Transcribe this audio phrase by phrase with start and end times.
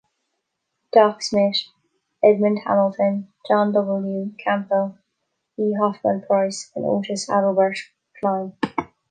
[0.91, 1.57] "Doc" Smith,
[2.23, 4.33] Edmond Hamilton, John W.
[4.43, 4.97] Campbell,
[5.59, 5.73] E.
[5.79, 7.77] Hoffmann Price, and Otis Adelbert
[8.19, 8.53] Kline.